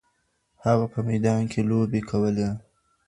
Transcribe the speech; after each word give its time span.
هغه 0.65 0.85
په 0.93 0.99
میدان 1.09 1.41
کي 1.51 1.61
لوبي 1.69 2.01
کولي. 2.09 2.49